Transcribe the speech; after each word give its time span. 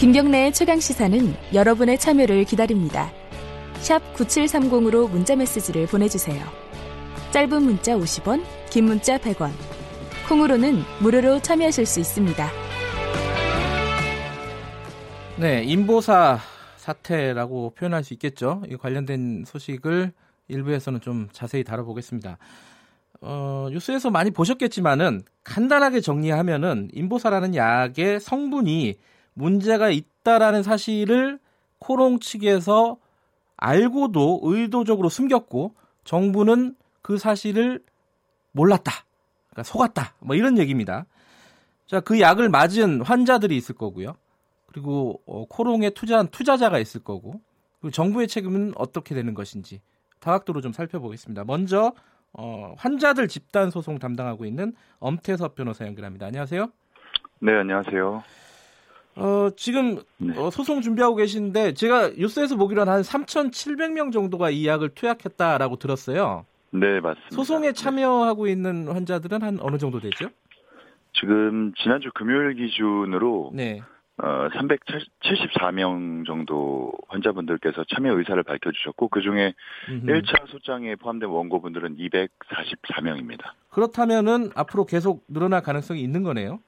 김경래의 0.00 0.54
최강 0.54 0.80
시사는 0.80 1.34
여러분의 1.52 1.98
참여를 1.98 2.44
기다립니다. 2.44 3.12
샵 3.80 4.00
9730으로 4.14 5.10
문자 5.10 5.36
메시지를 5.36 5.86
보내주세요. 5.86 6.42
짧은 7.32 7.62
문자 7.62 7.98
50원, 7.98 8.42
긴 8.70 8.86
문자 8.86 9.18
100원. 9.18 9.50
콩으로는 10.26 10.78
무료로 11.02 11.40
참여하실 11.40 11.84
수 11.84 12.00
있습니다. 12.00 12.48
네, 15.38 15.64
인보사 15.64 16.38
사태라고 16.78 17.74
표현할 17.76 18.02
수 18.02 18.14
있겠죠. 18.14 18.62
이 18.70 18.76
관련된 18.76 19.44
소식을 19.46 20.12
일부에서는 20.48 21.02
좀 21.02 21.28
자세히 21.30 21.62
다뤄보겠습니다. 21.62 22.38
어, 23.20 23.68
뉴스에서 23.70 24.08
많이 24.08 24.30
보셨겠지만은 24.30 25.20
간단하게 25.44 26.00
정리하면은 26.00 26.88
인보사라는 26.94 27.54
약의 27.54 28.18
성분이 28.20 28.96
문제가 29.40 29.90
있다라는 29.90 30.62
사실을 30.62 31.38
코롱 31.78 32.20
측에서 32.20 32.98
알고도 33.56 34.40
의도적으로 34.42 35.08
숨겼고 35.08 35.74
정부는 36.04 36.76
그 37.02 37.18
사실을 37.18 37.82
몰랐다. 38.52 38.92
그러니까 39.48 39.62
속았다. 39.62 40.14
뭐 40.20 40.36
이런 40.36 40.58
얘기입니다. 40.58 41.06
자, 41.86 42.00
그 42.00 42.20
약을 42.20 42.48
맞은 42.48 43.02
환자들이 43.02 43.56
있을 43.56 43.74
거고요. 43.74 44.14
그리고 44.66 45.20
어, 45.26 45.44
코롱에 45.46 45.90
투자한 45.90 46.28
투자자가 46.28 46.78
있을 46.78 47.02
거고. 47.02 47.40
그리고 47.80 47.90
정부의 47.92 48.28
책임은 48.28 48.74
어떻게 48.76 49.14
되는 49.14 49.34
것인지 49.34 49.80
다각도로 50.20 50.60
좀 50.60 50.72
살펴보겠습니다. 50.72 51.44
먼저 51.44 51.92
어, 52.32 52.74
환자들 52.76 53.26
집단 53.26 53.70
소송 53.70 53.98
담당하고 53.98 54.44
있는 54.44 54.74
엄태섭 54.98 55.54
변호사 55.54 55.86
연결합니다. 55.86 56.26
안녕하세요. 56.26 56.70
네, 57.40 57.52
안녕하세요. 57.54 58.22
어, 59.20 59.50
지금 59.54 59.98
네. 60.16 60.34
어, 60.36 60.50
소송 60.50 60.80
준비하고 60.80 61.14
계신데 61.16 61.74
제가 61.74 62.10
뉴스에서 62.16 62.56
보기로는 62.56 62.90
한 62.90 63.02
3,700명 63.02 64.12
정도가 64.12 64.48
이 64.50 64.66
약을 64.66 64.90
투약했다라고 64.90 65.76
들었어요. 65.76 66.46
네, 66.70 67.00
맞습니다. 67.00 67.36
소송에 67.36 67.68
네. 67.68 67.72
참여하고 67.72 68.46
있는 68.46 68.88
환자들은 68.88 69.42
한 69.42 69.58
어느 69.60 69.76
정도 69.76 70.00
되죠? 70.00 70.30
지금 71.12 71.72
지난주 71.76 72.10
금요일 72.14 72.54
기준으로 72.54 73.50
네. 73.52 73.82
어, 74.22 74.48
374명 74.50 76.26
정도 76.26 76.92
환자분들께서 77.08 77.84
참여 77.94 78.16
의사를 78.16 78.42
밝혀주셨고 78.42 79.08
그 79.08 79.20
중에 79.20 79.54
음흠. 79.88 80.06
1차 80.06 80.46
소장에 80.48 80.94
포함된 80.96 81.28
원고분들은 81.28 81.96
244명입니다. 81.96 83.52
그렇다면은 83.70 84.50
앞으로 84.54 84.84
계속 84.84 85.24
늘어날 85.28 85.62
가능성이 85.62 86.02
있는 86.02 86.22
거네요. 86.22 86.60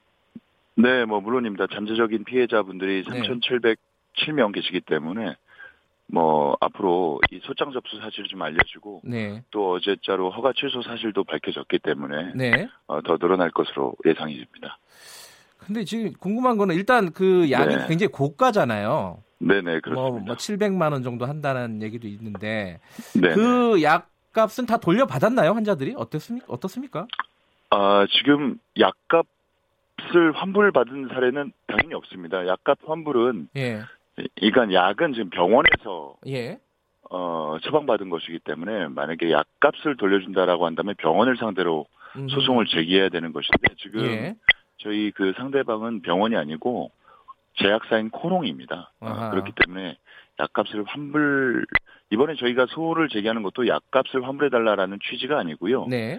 네, 0.76 1.04
뭐 1.04 1.20
물론입니다. 1.20 1.66
잠재적인 1.72 2.24
피해자분들이 2.24 3.04
네. 3.04 3.22
3,707명 3.22 4.52
계시기 4.54 4.80
때문에 4.80 5.36
뭐 6.06 6.56
앞으로 6.60 7.20
이 7.30 7.40
소장 7.42 7.72
접수 7.72 7.98
사실을 7.98 8.26
좀 8.26 8.42
알려주고 8.42 9.02
네. 9.04 9.42
또 9.50 9.72
어제자로 9.72 10.30
허가 10.30 10.52
취소 10.52 10.82
사실도 10.82 11.24
밝혀졌기 11.24 11.78
때문에 11.78 12.32
네. 12.34 12.68
어, 12.86 13.00
더 13.02 13.16
늘어날 13.16 13.50
것으로 13.50 13.94
예상이 14.04 14.34
됩니다. 14.34 14.78
근데 15.58 15.84
지금 15.84 16.12
궁금한 16.18 16.58
거는 16.58 16.74
일단 16.74 17.12
그 17.12 17.50
약이 17.50 17.76
네. 17.76 17.86
굉장히 17.86 18.08
고가잖아요. 18.08 19.22
네네 19.38 19.62
뭐, 19.62 19.80
그렇습니다. 19.82 20.26
뭐 20.26 20.36
700만 20.36 20.92
원 20.92 21.02
정도 21.02 21.24
한다는 21.24 21.82
얘기도 21.82 22.06
있는데 22.08 22.80
네. 23.14 23.34
그 23.34 23.82
약값은 23.82 24.66
다 24.66 24.76
돌려받았나요 24.78 25.52
환자들이 25.52 25.94
어떻습니까? 25.96 26.46
어떻습니까? 26.48 27.06
아, 27.70 28.06
지금 28.10 28.58
약값 28.78 29.26
을 30.14 30.32
환불받은 30.32 31.08
사례는 31.08 31.52
당연히 31.66 31.94
없습니다. 31.94 32.46
약값 32.46 32.78
환불은, 32.86 33.48
예, 33.56 33.80
그러니까 34.36 34.72
약은 34.72 35.14
지금 35.14 35.30
병원에서, 35.30 36.16
예, 36.26 36.58
어, 37.10 37.58
처방받은 37.62 38.10
것이기 38.10 38.40
때문에 38.40 38.88
만약에 38.88 39.30
약값을 39.30 39.96
돌려준다라고 39.96 40.66
한다면 40.66 40.94
병원을 40.98 41.36
상대로 41.36 41.86
음, 42.16 42.28
소송을 42.28 42.66
제기해야 42.66 43.08
되는 43.08 43.32
것인데 43.32 43.74
지금 43.78 44.04
예, 44.04 44.34
저희 44.78 45.10
그 45.12 45.32
상대방은 45.36 46.02
병원이 46.02 46.36
아니고 46.36 46.90
제약사인 47.54 48.10
코롱입니다. 48.10 48.92
어, 49.00 49.06
아하. 49.06 49.30
그렇기 49.30 49.52
때문에 49.56 49.98
약값을 50.40 50.84
환불, 50.84 51.66
이번에 52.10 52.34
저희가 52.34 52.66
소를 52.66 53.08
제기하는 53.08 53.42
것도 53.42 53.68
약값을 53.68 54.26
환불해 54.26 54.50
달라라는 54.50 54.98
취지가 55.02 55.38
아니고요. 55.38 55.86
네, 55.86 56.18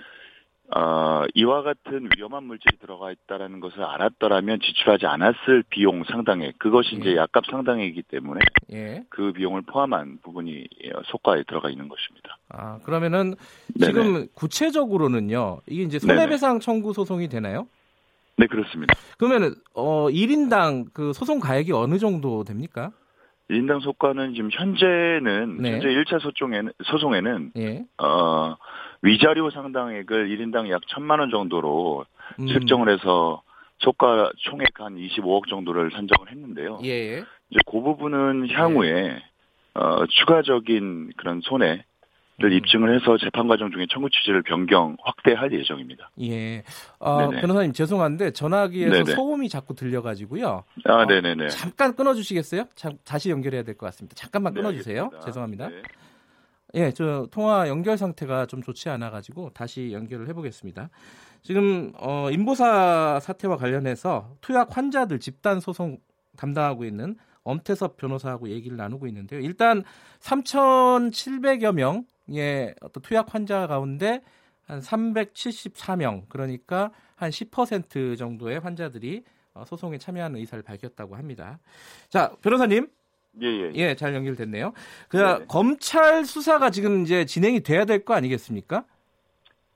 어, 0.76 1.26
이와 1.36 1.62
같은 1.62 2.10
위험한 2.18 2.46
물질이 2.46 2.78
들어가 2.80 3.12
있다라는 3.12 3.60
것을 3.60 3.84
알았더라면 3.84 4.60
지출하지 4.60 5.06
않았을 5.06 5.64
비용 5.70 6.04
상당액, 6.04 6.58
그것이 6.58 6.96
이제 6.96 7.12
예. 7.12 7.18
약값 7.18 7.46
상당액이기 7.46 8.04
때문에 8.04 8.40
예. 8.72 9.04
그 9.10 9.34
비용을 9.34 9.62
포함한 9.64 10.20
부분이 10.24 10.68
어, 10.96 11.02
소가에 11.06 11.44
들어가 11.44 11.70
있는 11.70 11.90
것입니다. 11.90 12.38
아 12.50 12.80
그러면은 12.84 13.36
네네. 13.80 13.92
지금 13.92 14.28
구체적으로는요 14.34 15.60
이게 15.68 15.84
이제 15.84 16.00
손해배상 16.00 16.60
청구 16.60 16.94
소송이 16.94 17.28
되나요? 17.28 17.68
네, 18.38 18.48
그렇습니다. 18.48 18.96
그러면은 19.20 19.54
어 19.76 20.08
1인당 20.10 20.88
그 20.92 21.14
소송 21.14 21.40
가액이 21.40 21.72
어느 21.72 22.00
정도 22.00 22.44
됩니까? 22.44 22.92
1인당 23.52 23.82
소가는 23.82 24.34
지금 24.34 24.50
현재는, 24.52 25.58
네. 25.58 25.74
현재 25.74 25.88
1차 25.90 26.20
소송에는, 26.22 26.72
소송에는, 26.86 27.52
예. 27.58 27.84
어, 27.98 28.56
위자료 29.04 29.50
상당액을 29.52 30.30
1인당 30.30 30.70
약 30.70 30.82
1천만 30.82 31.20
원 31.20 31.30
정도로 31.30 32.06
음, 32.40 32.48
책정을 32.48 32.90
해서 32.90 33.44
소가 33.80 34.32
총액 34.38 34.80
한 34.80 34.96
25억 34.96 35.50
정도를 35.50 35.92
산정을 35.92 36.32
했는데요. 36.32 36.80
예. 36.84 36.90
예. 36.90 37.18
이제 37.50 37.60
그 37.70 37.82
부분은 37.82 38.50
향후에 38.50 39.22
어, 39.76 40.06
추가적인 40.08 41.12
그런 41.18 41.42
손해를 41.42 41.84
음. 42.44 42.52
입증을 42.54 42.96
해서 42.96 43.18
재판 43.18 43.50
과정 43.50 43.72
중에 43.72 43.88
청구 43.92 44.10
취지를 44.10 44.42
변경 44.44 44.96
확대할 45.04 45.52
예정입니다. 45.52 46.10
예. 46.22 46.64
어. 47.00 47.30
변호사님 47.30 47.74
죄송한데 47.74 48.32
전화기에서 48.32 48.92
네네. 49.04 49.16
소음이 49.16 49.50
자꾸 49.50 49.76
들려가지고요. 49.76 50.64
아, 50.86 50.94
어, 50.94 51.06
네네네. 51.06 51.50
잠깐 51.50 51.94
끊어주시겠어요? 51.96 52.66
자, 52.76 52.90
다시 53.04 53.32
연결해야 53.32 53.64
될 53.64 53.76
것 53.76 53.86
같습니다. 53.88 54.16
잠깐만 54.16 54.54
네, 54.54 54.62
끊어주세요. 54.62 55.02
알겠습니다. 55.04 55.26
죄송합니다. 55.26 55.68
네. 55.70 55.82
예, 56.76 56.92
저 56.92 57.28
통화 57.30 57.68
연결 57.68 57.98
상태가 57.98 58.48
좀 58.48 58.64
좋지 58.64 58.90
않아 58.90 59.12
가지고 59.12 59.52
다시 59.54 59.92
연결을 59.92 60.28
해 60.28 60.34
보겠습니다. 60.34 60.90
지금 61.44 61.92
어, 62.00 62.30
인보사 62.32 63.20
사태와 63.22 63.58
관련해서 63.58 64.36
투약 64.42 64.76
환자들 64.76 65.20
집단 65.20 65.60
소송 65.60 66.00
담당하고 66.36 66.84
있는 66.86 67.16
엄태섭 67.44 67.98
변호사하고 67.98 68.50
얘기를 68.50 68.76
나누고 68.76 69.06
있는데요. 69.08 69.40
일단 69.42 69.84
3,700여 70.22 71.74
명의 71.74 72.74
어떤 72.82 73.04
투약 73.04 73.36
환자 73.36 73.68
가운데 73.68 74.22
한 74.66 74.80
374명 74.80 76.24
그러니까 76.30 76.92
한 77.16 77.30
10% 77.30 78.18
정도의 78.18 78.60
환자들이 78.60 79.24
어, 79.54 79.64
소송에 79.66 80.00
참여하는 80.00 80.40
의사를 80.40 80.64
밝혔다고 80.64 81.16
합니다. 81.16 81.60
자, 82.10 82.36
변호사님. 82.42 82.88
예, 83.42 83.48
예. 83.48 83.72
예, 83.76 83.96
잘 83.96 84.14
연결됐네요. 84.14 84.74
그 85.10 85.18
네네. 85.18 85.46
검찰 85.48 86.24
수사가 86.26 86.70
지금 86.70 87.02
이제 87.02 87.26
진행이 87.26 87.62
돼야 87.62 87.86
될 87.86 88.04
거 88.04 88.14
아니겠습니까? 88.14 88.84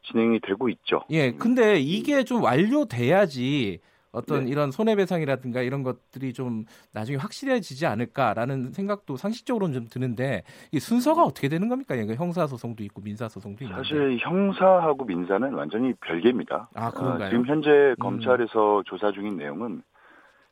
진행이 0.03 0.39
되고 0.41 0.69
있죠. 0.69 1.01
예, 1.09 1.31
근데 1.31 1.79
이게 1.79 2.23
좀 2.23 2.43
완료돼야지 2.43 3.79
어떤 4.11 4.45
네. 4.45 4.51
이런 4.51 4.71
손해배상이라든가 4.71 5.61
이런 5.61 5.83
것들이 5.83 6.33
좀 6.33 6.65
나중에 6.93 7.17
확실해지지 7.17 7.85
않을까라는 7.85 8.71
생각도 8.71 9.17
상식적으로는 9.17 9.73
좀 9.75 9.87
드는데 9.89 10.43
이 10.71 10.79
순서가 10.79 11.23
어떻게 11.23 11.49
되는 11.49 11.67
겁니까? 11.67 11.93
이거 11.95 12.13
형사소송도 12.13 12.83
있고 12.85 13.01
민사소송도 13.01 13.63
있는데. 13.65 13.83
사실 13.83 14.17
형사하고 14.19 15.05
민사는 15.05 15.53
완전히 15.53 15.93
별개입니다. 16.05 16.69
아, 16.73 16.89
그런가요? 16.91 17.27
어, 17.27 17.29
지금 17.29 17.45
현재 17.45 17.69
검찰에서 17.99 18.83
조사 18.85 19.11
중인 19.11 19.37
내용은 19.37 19.83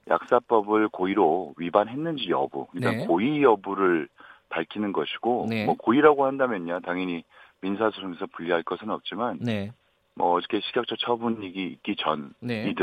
약사법을 0.09 0.89
고의로 0.89 1.53
위반했는지 1.57 2.29
여부, 2.29 2.67
그러니까 2.67 2.91
네. 2.91 3.07
고의 3.07 3.41
여부를 3.41 4.07
밝히는 4.49 4.93
것이고, 4.93 5.47
네. 5.49 5.65
뭐 5.65 5.75
고의라고 5.75 6.25
한다면요, 6.25 6.81
당연히 6.81 7.23
민사소송에서 7.61 8.27
분리할 8.27 8.63
것은 8.63 8.89
없지만, 8.89 9.39
네, 9.41 9.71
뭐 10.13 10.33
어저께 10.33 10.61
식약처 10.61 10.95
처분이 10.97 11.47
있기 11.47 11.95
전이든, 11.95 12.37
네, 12.41 12.73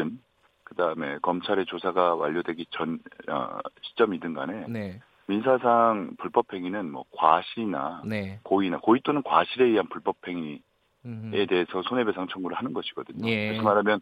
그 0.65 0.75
다음에 0.75 1.19
검찰의 1.19 1.67
조사가 1.67 2.15
완료되기 2.15 2.67
전 2.71 2.99
어, 3.29 3.59
시점이든 3.83 4.35
간에 4.35 4.67
네, 4.69 5.01
민사상 5.27 6.17
불법 6.19 6.53
행위는 6.53 6.91
뭐 6.91 7.05
과실이나 7.15 8.03
네. 8.07 8.41
고의나 8.43 8.79
고의 8.79 9.01
또는 9.05 9.23
과실에 9.23 9.67
의한 9.67 9.89
불법 9.89 10.17
행위에 10.27 10.61
음흠. 11.05 11.47
대해서 11.47 11.83
손해배상 11.83 12.29
청구를 12.29 12.57
하는 12.57 12.73
것이거든요. 12.73 13.29
예. 13.29 13.49
그래서 13.49 13.63
말하면 13.63 14.01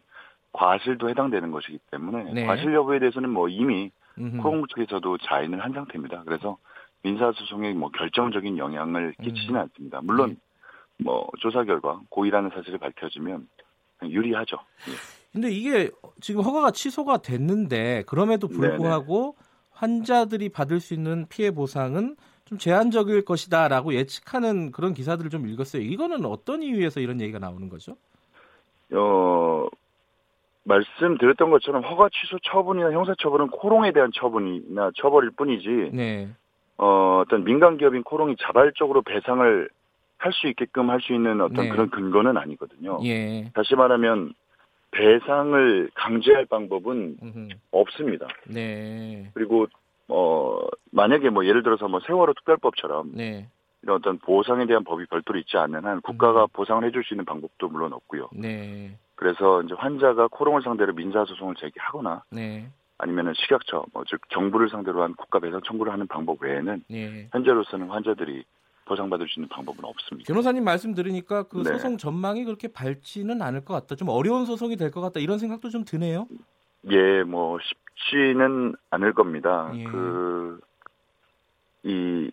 과실도 0.53 1.09
해당되는 1.09 1.51
것이기 1.51 1.79
때문에 1.91 2.33
네. 2.33 2.45
과실 2.45 2.73
여부에 2.73 2.99
대해서는 2.99 3.29
뭐 3.29 3.47
이미. 3.49 3.91
코롱 4.41 4.67
측에서도 4.67 5.17
자인을 5.19 5.63
한 5.63 5.73
상태입니다. 5.73 6.23
그래서 6.25 6.57
민사소송에 7.01 7.73
뭐 7.73 7.89
결정적인 7.89 8.57
영향을 8.57 9.13
끼치지는 9.13 9.55
음. 9.55 9.61
않습니다. 9.61 9.99
물론 10.03 10.37
뭐 10.97 11.27
조사 11.39 11.63
결과 11.63 11.99
고의라는 12.09 12.51
사실이 12.53 12.77
밝혀지면 12.77 13.47
유리하죠. 14.03 14.57
예. 14.89 14.91
근데 15.31 15.49
이게 15.49 15.89
지금 16.19 16.41
허가가 16.41 16.71
취소가 16.71 17.17
됐는데 17.19 18.03
그럼에도 18.05 18.47
불구하고 18.47 19.35
환자들이 19.71 20.49
받을 20.49 20.79
수 20.79 20.93
있는 20.93 21.25
피해 21.29 21.51
보상은 21.51 22.15
좀 22.45 22.57
제한적일 22.57 23.23
것이다라고 23.23 23.93
예측하는 23.93 24.71
그런 24.71 24.93
기사들을 24.93 25.31
좀 25.31 25.47
읽었어요. 25.47 25.81
이거는 25.81 26.25
어떤 26.25 26.61
이유에서 26.61 26.99
이런 26.99 27.21
얘기가 27.21 27.39
나오는 27.39 27.69
거죠? 27.69 27.95
어, 28.93 29.65
말씀드렸던 30.63 31.49
것처럼 31.49 31.83
허가 31.83 32.09
취소 32.09 32.37
처분이나 32.43 32.91
형사 32.91 33.13
처분은 33.19 33.47
코롱에 33.47 33.91
대한 33.91 34.11
처분이나 34.13 34.91
처벌일 34.95 35.31
뿐이지 35.31 35.91
네. 35.93 36.29
어, 36.77 37.21
어떤 37.25 37.43
민간 37.43 37.77
기업인 37.77 38.03
코롱이 38.03 38.35
자발적으로 38.39 39.01
배상을 39.01 39.69
할 40.17 40.33
수 40.33 40.47
있게끔 40.47 40.91
할 40.91 41.01
수 41.01 41.13
있는 41.13 41.41
어떤 41.41 41.65
네. 41.65 41.69
그런 41.69 41.89
근거는 41.89 42.37
아니거든요. 42.37 42.99
예. 43.03 43.49
다시 43.55 43.75
말하면 43.75 44.33
배상을 44.91 45.89
강제할 45.95 46.45
방법은 46.45 47.17
음흠. 47.23 47.47
없습니다. 47.71 48.27
네. 48.45 49.31
그리고 49.33 49.65
어 50.07 50.59
만약에 50.91 51.29
뭐 51.29 51.45
예를 51.45 51.63
들어서 51.63 51.87
뭐 51.87 51.99
세월호 52.05 52.33
특별법처럼 52.33 53.13
네. 53.15 53.47
이런 53.81 53.95
어떤 53.95 54.19
보상에 54.19 54.67
대한 54.67 54.83
법이 54.83 55.07
별도로 55.07 55.39
있지 55.39 55.57
않는 55.57 55.85
한 55.85 56.01
국가가 56.01 56.45
보상을 56.45 56.83
해줄 56.83 57.03
수 57.03 57.15
있는 57.15 57.25
방법도 57.25 57.69
물론 57.69 57.93
없고요. 57.93 58.29
네. 58.33 58.95
그래서 59.21 59.61
이제 59.61 59.75
환자가 59.77 60.29
코롱을 60.29 60.63
상대로 60.63 60.93
민사 60.95 61.23
소송을 61.25 61.53
제기하거나 61.53 62.23
네. 62.31 62.67
아니면은 62.97 63.33
식약처 63.35 63.85
뭐 63.93 64.03
즉 64.07 64.19
정부를 64.29 64.67
상대로 64.69 65.03
한 65.03 65.13
국가 65.13 65.37
배상 65.39 65.61
청구를 65.61 65.93
하는 65.93 66.07
방법 66.07 66.41
외에는 66.41 66.83
네. 66.89 67.29
현재로서는 67.31 67.87
환자들이 67.89 68.43
보상받을 68.85 69.27
수 69.27 69.39
있는 69.39 69.47
방법은 69.49 69.85
없습니다. 69.85 70.25
변호사님 70.27 70.63
말씀 70.63 70.95
들으니까 70.95 71.43
그 71.43 71.57
네. 71.57 71.65
소송 71.65 71.97
전망이 71.99 72.43
그렇게 72.45 72.67
밝지는 72.67 73.43
않을 73.43 73.63
것 73.63 73.75
같다. 73.75 73.93
좀 73.93 74.09
어려운 74.09 74.45
소송이 74.47 74.75
될 74.75 74.89
것 74.89 75.01
같다. 75.01 75.19
이런 75.19 75.37
생각도 75.37 75.69
좀 75.69 75.85
드네요. 75.85 76.25
예, 76.89 77.21
뭐 77.21 77.59
쉽지는 77.61 78.73
않을 78.89 79.13
겁니다. 79.13 79.71
예. 79.75 79.83
그이 81.83 82.31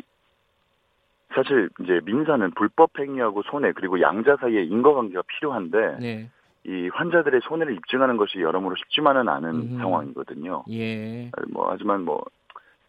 사실 1.34 1.68
이제 1.82 2.00
민사는 2.06 2.50
불법 2.52 2.98
행위하고 2.98 3.42
손해 3.42 3.72
그리고 3.72 4.00
양자 4.00 4.36
사이에 4.40 4.62
인과관계가 4.64 5.22
필요한데 5.26 5.98
네. 6.00 6.30
이 6.64 6.88
환자들의 6.92 7.40
손해를 7.44 7.74
입증하는 7.74 8.16
것이 8.16 8.40
여러모로 8.40 8.76
쉽지만은 8.76 9.28
않은 9.28 9.48
음흠. 9.48 9.78
상황이거든요. 9.78 10.64
예. 10.70 11.30
뭐 11.50 11.68
하지만 11.70 12.04
뭐 12.04 12.24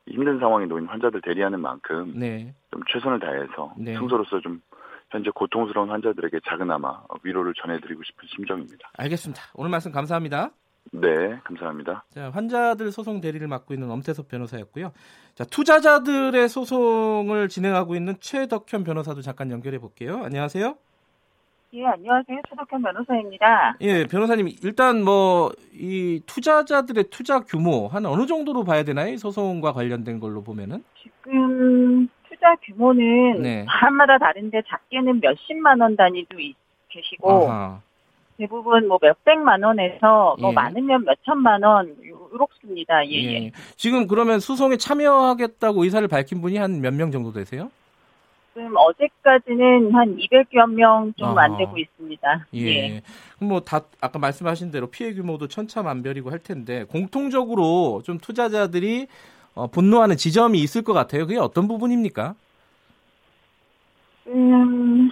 힘든 0.07 0.39
상황에 0.39 0.66
놓인 0.66 0.88
환자들 0.88 1.21
대리하는 1.21 1.62
만큼 1.62 2.13
네. 2.16 2.54
좀 2.71 2.81
최선을 2.92 3.19
다해서 3.19 3.74
네. 3.77 3.95
승소로서 3.95 4.39
좀 4.42 4.62
현재 5.12 5.30
고통스러운 5.33 5.89
환자들에게 5.89 6.39
작은아마 6.48 7.04
위로를 7.24 7.54
전해드리고 7.62 8.01
싶은 8.04 8.27
심정입니다. 8.36 8.92
알겠습니다. 8.98 9.42
오늘 9.56 9.71
말씀 9.71 9.92
감사합니다. 9.92 10.51
네, 10.92 11.39
감사합니다. 11.44 12.06
자, 12.10 12.31
환자들 12.31 12.92
소송 12.92 13.21
대리를 13.21 13.48
맡고 13.48 13.74
있는 13.74 13.92
엄태섭 13.92 14.27
변호사였고요. 14.27 14.92
자, 15.36 15.44
투자자들의 15.44 16.50
소송을 16.50 17.48
진행하고 17.48 17.95
있는 17.95 18.16
최덕현 18.19 18.83
변호사도 18.83 19.21
잠깐 19.21 19.51
연결해 19.51 19.77
볼게요. 19.77 20.21
안녕하세요. 20.24 20.75
예, 21.74 21.86
안녕하세요. 21.86 22.42
최덕현 22.50 22.81
변호사입니다. 22.81 23.75
예, 23.81 24.06
변호사님 24.07 24.50
일단 24.63 25.04
뭐 25.04 25.51
이 25.81 26.19
투자자들의 26.25 27.06
투자 27.10 27.39
규모 27.39 27.88
한 27.88 28.06
어느 28.06 28.25
정도로 28.25 28.63
봐야 28.66 28.83
되나요? 28.83 29.13
이 29.13 29.18
소송과 29.18 29.71
관련된 29.71 30.19
걸로 30.19 30.44
보면은? 30.44 30.83
지금 31.01 32.10
투자 32.27 32.54
규모는 32.63 33.42
네. 33.42 33.66
사람마다 33.69 34.18
다른데 34.18 34.63
작게는 34.68 35.21
몇십만 35.21 35.80
원 35.80 35.95
단위도 35.95 36.38
있- 36.39 36.56
계시고 36.89 37.48
아하. 37.50 37.81
대부분 38.38 38.88
뭐 38.89 38.98
몇백만 39.01 39.63
원에서 39.63 40.36
뭐 40.42 40.50
예. 40.50 40.54
많으면 40.54 41.06
몇천만 41.06 41.63
원 41.63 41.95
이렇습니다. 42.33 43.06
예, 43.07 43.12
예. 43.12 43.33
예. 43.45 43.51
지금 43.77 44.07
그러면 44.07 44.39
소송에 44.42 44.75
참여하겠다고 44.77 45.83
의사를 45.83 46.06
밝힌 46.10 46.42
분이 46.42 46.57
한 46.57 46.81
몇 46.81 46.94
명 46.94 47.12
정도 47.12 47.31
되세요? 47.31 47.71
지금 48.59 48.73
어제까지는 48.75 49.94
한 49.94 50.17
200여 50.17 50.69
명 50.73 51.13
좀안 51.17 51.51
아하. 51.51 51.57
되고 51.57 51.77
있습니다. 51.77 52.47
예. 52.56 53.01
그럼 53.38 53.50
뭐다 53.50 53.81
아까 54.01 54.19
말씀하신 54.19 54.71
대로 54.71 54.88
피해 54.88 55.13
규모도 55.13 55.47
천차만별이고 55.47 56.29
할 56.29 56.39
텐데 56.39 56.83
공통적으로 56.83 58.01
좀 58.03 58.17
투자자들이 58.17 59.07
어, 59.56 59.67
분노하는 59.67 60.17
지점이 60.17 60.59
있을 60.59 60.83
것 60.83 60.91
같아요. 60.91 61.25
그게 61.25 61.39
어떤 61.39 61.69
부분입니까? 61.69 62.35
음, 64.27 65.09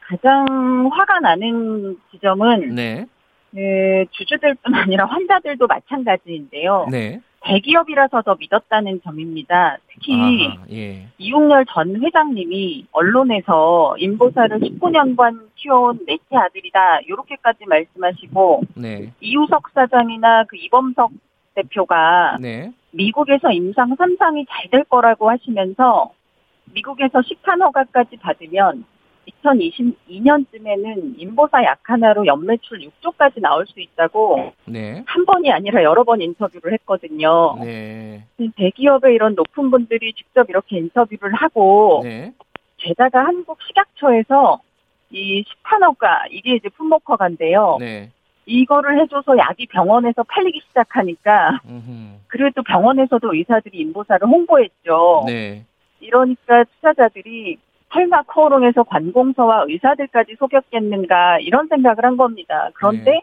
가장 0.00 0.46
화가 0.90 1.20
나는 1.20 1.98
지점은 2.10 2.74
네. 2.74 3.06
그 3.52 4.06
주주들뿐 4.10 4.74
아니라 4.74 5.04
환자들도 5.04 5.66
마찬가지인데요. 5.66 6.88
네. 6.90 7.20
대기업이라서 7.44 8.22
더 8.22 8.36
믿었다는 8.38 9.00
점입니다. 9.02 9.76
특히 9.88 10.14
아하, 10.48 10.56
예. 10.72 11.06
이용렬 11.18 11.66
전 11.68 12.02
회장님이 12.02 12.86
언론에서 12.92 13.96
임보사를 13.98 14.58
19년간 14.60 15.48
키워온 15.56 16.00
넷째 16.06 16.36
아들이다 16.36 17.00
이렇게까지 17.00 17.64
말씀하시고 17.66 18.62
네. 18.76 19.12
이우석 19.20 19.70
사장이나 19.74 20.44
그 20.44 20.56
이범석 20.56 21.12
대표가 21.54 22.38
네. 22.40 22.72
미국에서 22.92 23.50
임상 23.50 23.96
3상이 23.96 24.46
잘 24.48 24.70
될 24.70 24.84
거라고 24.84 25.30
하시면서 25.30 26.10
미국에서 26.72 27.22
식판 27.22 27.60
허가까지 27.62 28.16
받으면 28.16 28.84
2022년쯤에는 29.26 31.14
인보사 31.18 31.62
약 31.64 31.80
하나로 31.82 32.26
연매출 32.26 32.80
6조까지 32.80 33.40
나올 33.40 33.66
수 33.66 33.80
있다고 33.80 34.52
네. 34.66 35.02
한 35.06 35.24
번이 35.24 35.50
아니라 35.52 35.82
여러 35.82 36.04
번 36.04 36.20
인터뷰를 36.20 36.72
했거든요. 36.74 37.56
네. 37.62 38.24
대기업의 38.56 39.14
이런 39.14 39.34
높은 39.34 39.70
분들이 39.70 40.12
직접 40.12 40.48
이렇게 40.48 40.78
인터뷰를 40.78 41.34
하고 41.34 42.00
네. 42.04 42.32
게다가 42.76 43.24
한국 43.24 43.58
식약처에서 43.62 44.60
이 45.10 45.44
식판허가 45.46 46.24
이게 46.30 46.56
이제 46.56 46.68
품목허가인데요. 46.70 47.76
네. 47.80 48.10
이거를 48.46 49.00
해줘서 49.00 49.38
약이 49.38 49.66
병원에서 49.68 50.22
팔리기 50.24 50.60
시작하니까 50.68 51.60
음흠. 51.66 52.18
그래도 52.26 52.62
병원에서도 52.62 53.34
의사들이 53.34 53.78
인보사를 53.78 54.26
홍보했죠. 54.26 55.24
네. 55.26 55.64
이러니까 56.00 56.64
투자자들이 56.64 57.56
설마 57.94 58.22
코오롱에서 58.24 58.82
관공서와 58.82 59.66
의사들까지 59.68 60.34
속였겠는가 60.38 61.38
이런 61.38 61.68
생각을 61.68 62.04
한 62.04 62.16
겁니다. 62.16 62.70
그런데 62.74 63.12
네. 63.12 63.22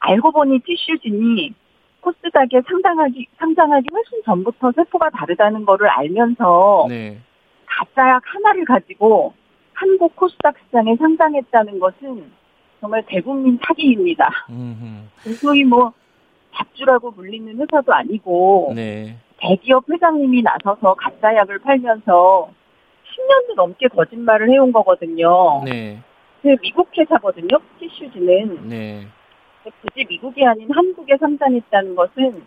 알고 0.00 0.32
보니 0.32 0.58
티슈진이 0.58 1.54
코스닥에 2.00 2.60
상당하기, 2.66 3.26
상장하기 3.38 3.86
훨씬 3.92 4.22
전부터 4.24 4.72
세포가 4.72 5.10
다르다는 5.10 5.64
거를 5.64 5.88
알면서 5.88 6.86
네. 6.88 7.18
가짜약 7.66 8.22
하나를 8.26 8.64
가지고 8.64 9.32
한국 9.72 10.14
코스닥 10.16 10.56
시장에 10.66 10.96
상장했다는 10.96 11.78
것은 11.78 12.30
정말 12.80 13.02
대국민 13.06 13.58
사기입니다. 13.64 14.28
소위 15.40 15.64
뭐 15.64 15.92
잡주라고 16.54 17.12
불리는 17.12 17.58
회사도 17.58 17.92
아니고 17.92 18.72
네. 18.74 19.16
대기업 19.38 19.88
회장님이 19.88 20.42
나서서 20.42 20.94
가짜약을 20.94 21.58
팔면서 21.60 22.50
10년도 23.14 23.54
넘게 23.56 23.88
거짓말을 23.88 24.50
해온 24.50 24.72
거거든요. 24.72 25.62
네. 25.64 26.00
그 26.42 26.56
미국 26.60 26.90
회사거든요. 26.96 27.58
티슈즈는 27.78 28.68
네. 28.68 29.06
굳이 29.80 30.04
미국이 30.08 30.44
아닌 30.44 30.70
한국에 30.70 31.16
상장했다는 31.16 31.94
것은 31.94 32.44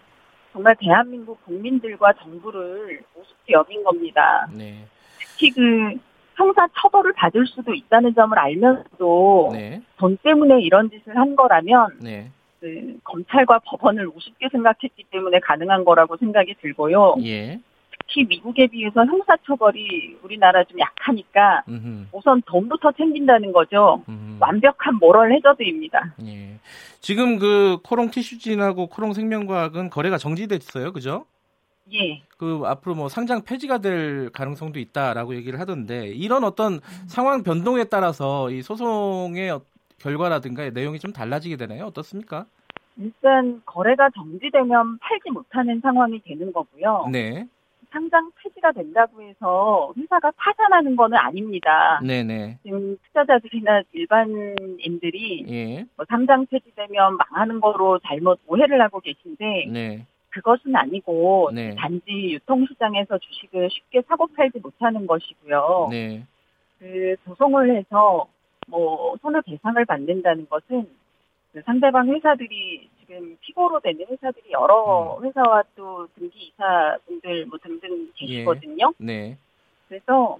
정말 0.53 0.75
대한민국 0.79 1.43
국민들과 1.45 2.13
정부를 2.13 3.01
우습게 3.15 3.53
여긴 3.53 3.83
겁니다. 3.83 4.47
네. 4.55 4.85
특히 5.19 5.51
그 5.51 5.95
형사 6.35 6.67
처벌을 6.79 7.13
받을 7.13 7.45
수도 7.47 7.73
있다는 7.73 8.13
점을 8.13 8.37
알면서도 8.37 9.49
네. 9.53 9.81
돈 9.97 10.17
때문에 10.17 10.61
이런 10.61 10.89
짓을 10.91 11.17
한 11.17 11.35
거라면 11.35 11.97
네. 12.01 12.29
그 12.59 12.97
검찰과 13.03 13.59
법원을 13.65 14.07
우습게 14.07 14.49
생각했기 14.51 15.05
때문에 15.11 15.39
가능한 15.39 15.85
거라고 15.85 16.17
생각이 16.17 16.55
들고요. 16.61 17.15
예. 17.23 17.59
특히 18.07 18.23
미국에 18.25 18.67
비해서 18.67 19.05
형사처벌이 19.05 20.17
우리나라 20.23 20.63
좀 20.63 20.79
약하니까 20.79 21.63
음흠. 21.67 22.07
우선 22.13 22.41
돈부터 22.43 22.91
챙긴다는 22.93 23.51
거죠. 23.51 24.01
음흠. 24.07 24.37
완벽한 24.39 24.95
모럴 24.95 25.33
해저드입니다. 25.33 26.15
예. 26.25 26.57
지금 27.01 27.37
그 27.37 27.77
코롱 27.83 28.11
티슈진하고 28.11 28.87
코롱 28.87 29.13
생명과학은 29.13 29.89
거래가 29.89 30.17
정지됐어요. 30.17 30.93
그죠? 30.93 31.25
예. 31.93 32.21
그 32.37 32.61
앞으로 32.65 32.95
뭐 32.95 33.09
상장 33.09 33.43
폐지가 33.43 33.79
될 33.79 34.29
가능성도 34.31 34.79
있다라고 34.79 35.35
얘기를 35.35 35.59
하던데 35.59 36.07
이런 36.07 36.43
어떤 36.43 36.79
상황 37.07 37.43
변동에 37.43 37.85
따라서 37.85 38.49
이 38.51 38.61
소송의 38.61 39.49
어- 39.51 39.61
결과라든가 39.99 40.69
내용이 40.69 40.99
좀 40.99 41.11
달라지게 41.11 41.57
되나요? 41.57 41.85
어떻습니까? 41.85 42.45
일단 42.97 43.61
거래가 43.65 44.09
정지되면 44.15 44.99
팔지 44.99 45.29
못하는 45.31 45.79
상황이 45.81 46.19
되는 46.23 46.51
거고요. 46.53 47.07
네. 47.11 47.47
상장 47.91 48.31
폐지가 48.35 48.71
된다고 48.71 49.21
해서 49.21 49.93
회사가 49.97 50.31
파산하는 50.35 50.95
거는 50.95 51.17
아닙니다. 51.17 51.99
네네. 52.05 52.59
지금 52.63 52.97
투자자들이나 53.05 53.81
일반인들이 53.93 55.45
예. 55.49 55.85
뭐 55.95 56.05
상장 56.07 56.45
폐지되면 56.47 57.17
망하는 57.17 57.59
거로 57.59 57.99
잘못 57.99 58.39
오해를 58.47 58.81
하고 58.81 58.99
계신데 58.99 59.67
네. 59.71 60.05
그것은 60.29 60.75
아니고 60.75 61.51
네. 61.53 61.75
단지 61.75 62.33
유통시장에서 62.33 63.17
주식을 63.17 63.69
쉽게 63.71 64.01
사고 64.07 64.27
팔지 64.27 64.59
못하는 64.59 65.07
것이고요. 65.07 65.87
네. 65.89 66.23
그 66.79 67.15
소송을 67.25 67.75
해서 67.75 68.27
뭐 68.67 69.15
손해배상을 69.21 69.83
받는다는 69.85 70.47
것은 70.49 70.87
그 71.53 71.61
상대방 71.65 72.09
회사들이 72.09 72.89
지금 73.07 73.37
피고로 73.41 73.79
되는 73.79 74.05
회사들이 74.05 74.51
여러 74.51 75.19
회사와 75.23 75.63
또 75.75 76.07
등기 76.15 76.51
이사분들 76.53 77.45
뭐 77.47 77.57
등등 77.63 78.11
계시거든요. 78.15 78.93
네. 78.97 79.37
그래서 79.87 80.37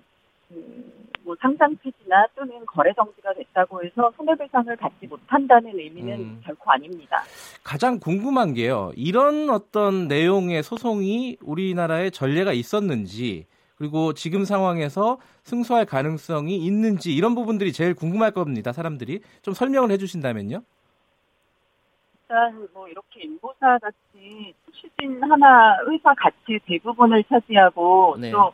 그뭐 0.50 1.36
상장 1.41 1.75
폐지나 1.77 2.27
또는 2.36 2.65
거래 2.65 2.93
정지가 2.93 3.33
됐다고 3.33 3.83
해서 3.83 4.12
손해배상을 4.17 4.75
받지 4.75 5.07
못한다는 5.07 5.77
의미는 5.79 6.19
음. 6.19 6.41
결코 6.43 6.71
아닙니다. 6.71 7.24
가장 7.63 8.00
궁금한 8.00 8.53
게요. 8.53 8.91
이런 8.95 9.50
어떤 9.50 10.07
내용의 10.07 10.63
소송이 10.63 11.38
우리나라에 11.41 12.09
전례가 12.09 12.51
있었는지 12.51 13.45
그리고 13.77 14.13
지금 14.13 14.43
상황에서 14.43 15.19
승소할 15.43 15.86
가능성이 15.86 16.57
있는지 16.57 17.13
이런 17.15 17.36
부분들이 17.36 17.71
제일 17.71 17.93
궁금할 17.93 18.31
겁니다. 18.31 18.74
사람들이 18.74 19.21
좀 19.41 19.53
설명을 19.53 19.91
해주신다면요. 19.91 20.63
일단 22.29 22.67
뭐 22.74 22.89
이렇게 22.89 23.22
인보사 23.24 23.79
같이 23.79 24.53
추진 24.74 25.24
하나 25.24 25.77
의사 25.86 26.13
가치 26.13 26.60
대부분을 26.65 27.24
차지하고 27.24 28.17
네. 28.19 28.31
또 28.31 28.51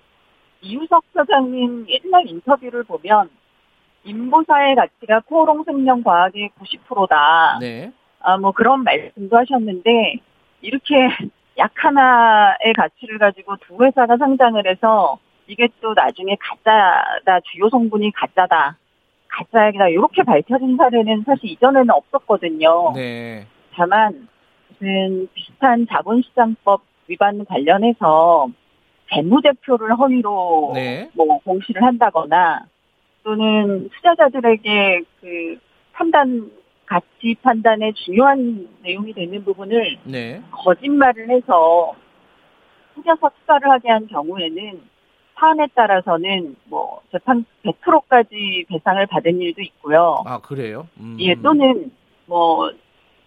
이우석 0.62 1.03
사장님 1.12 1.88
옛날 1.89 2.27
인터뷰를 2.27 2.84
보면 2.84 3.32
인보사의 4.03 4.75
가치가 4.75 5.22
코오롱 5.22 5.63
생명과학의 5.63 6.51
90%다. 6.60 7.58
네. 7.60 7.92
아, 8.20 8.38
뭐 8.38 8.51
그런 8.51 8.84
말씀도 8.84 9.36
하셨는데 9.36 10.18
이렇게 10.62 10.94
약 11.58 11.72
하나의 11.75 12.74
가치를 12.75 13.18
가지고 13.18 13.56
두 13.58 13.84
회사가 13.84 14.18
상장을 14.18 14.68
해서 14.68 15.18
이게 15.48 15.68
또 15.82 15.96
나중에 15.96 16.38
가짜다 16.39 17.39
주요 17.51 17.70
성분이 17.70 18.12
가짜다 18.12 18.77
가짜이다 19.27 19.88
이렇게 19.89 20.22
밝혀진 20.22 20.77
사례는 20.77 21.24
사실 21.25 21.50
이전에는 21.50 21.89
없었거든요. 21.89 22.92
네. 22.94 23.48
다만 23.75 24.27
무슨 24.70 25.27
비슷한 25.34 25.86
자본시장법 25.88 26.82
위반 27.08 27.44
관련해서 27.46 28.50
재무제표를 29.13 29.98
허위로 29.98 30.72
네. 30.74 31.10
뭐 31.13 31.39
공시를 31.39 31.84
한다거나 31.84 32.65
또는 33.24 33.89
투자자들에게 33.89 35.01
그 35.22 35.58
판단 35.94 36.51
가치 36.86 37.36
판단에 37.42 37.92
중요한 37.94 38.68
내용이 38.82 39.13
되는 39.13 39.44
부분을 39.44 39.98
네. 40.03 40.42
거짓말을 40.51 41.30
해서 41.30 41.94
속여서 42.96 43.32
투자를 43.39 43.70
하게 43.70 43.89
한 43.89 44.08
경우에는 44.08 44.82
사안에 45.36 45.68
따라서는 45.74 46.56
뭐 46.65 47.01
재판 47.12 47.46
100%까지 47.63 48.65
배상을 48.70 49.06
받은 49.08 49.42
일도 49.42 49.62
있고요. 49.62 50.24
아 50.25 50.39
그래요? 50.39 50.88
음. 51.00 51.18
예, 51.20 51.34
또는 51.36 51.92
뭐, 52.25 52.72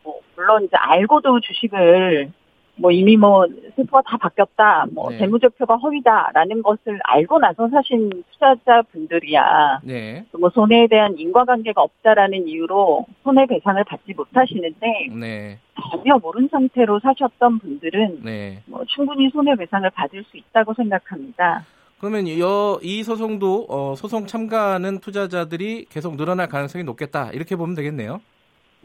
뭐 0.07 0.21
물론 0.37 0.65
이제 0.65 0.77
알고도 0.77 1.41
주식을 1.41 2.31
뭐 2.79 2.91
이미 2.91 3.17
뭐 3.17 3.47
세포가 3.75 4.03
다 4.07 4.19
바뀌었다, 4.19 4.87
뭐 4.93 5.11
네. 5.11 5.19
재무제표가 5.19 5.77
허위다라는 5.77 6.63
것을 6.63 7.01
알고 7.05 7.39
나서 7.39 7.69
사신 7.71 8.23
투자자분들이야 8.33 9.81
네. 9.83 10.25
뭐 10.39 10.51
손해에 10.51 10.87
대한 10.87 11.19
인과관계가 11.19 11.81
없다라는 11.83 12.47
이유로 12.47 13.07
손해배상을 13.25 13.83
받지 13.85 14.13
못하시는데 14.15 15.09
네. 15.19 15.59
전혀 15.91 16.19
모른 16.19 16.49
상태로 16.49 17.01
사셨던 17.01 17.59
분들은 17.61 18.21
네. 18.23 18.63
뭐 18.67 18.85
충분히 18.87 19.31
손해배상을 19.31 19.89
받을 19.91 20.23
수 20.25 20.37
있다고 20.37 20.75
생각합니다. 20.75 21.65
그러면 21.99 22.29
여, 22.39 22.79
이 22.83 23.03
소송도 23.03 23.67
어, 23.71 23.95
소송 23.97 24.27
참가하는 24.27 25.01
투자자들이 25.01 25.87
계속 25.89 26.17
늘어날 26.17 26.47
가능성이 26.47 26.85
높겠다 26.85 27.31
이렇게 27.33 27.57
보면 27.57 27.75
되겠네요. 27.75 28.21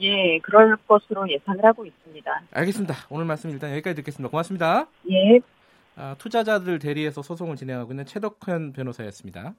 예, 0.01 0.39
그럴 0.39 0.75
것으로 0.88 1.29
예상을 1.29 1.63
하고 1.63 1.86
있습니다. 1.86 2.41
알겠습니다. 2.51 2.96
오늘 3.10 3.25
말씀 3.25 3.50
일단 3.50 3.72
여기까지 3.72 3.96
듣겠습니다. 3.96 4.29
고맙습니다. 4.29 4.88
예, 5.10 5.39
아, 5.96 6.15
투자자들 6.17 6.79
대리해서 6.79 7.22
소송을 7.22 7.55
진행하고 7.55 7.91
있는 7.91 8.05
최덕현 8.05 8.74
변호사였습니다. 8.74 9.53